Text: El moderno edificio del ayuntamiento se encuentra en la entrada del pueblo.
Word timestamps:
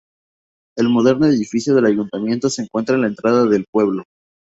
El 0.79 0.89
moderno 0.89 1.27
edificio 1.27 1.75
del 1.75 1.85
ayuntamiento 1.85 2.49
se 2.49 2.63
encuentra 2.63 2.95
en 2.95 3.01
la 3.01 3.07
entrada 3.09 3.45
del 3.45 3.65
pueblo. 3.71 4.05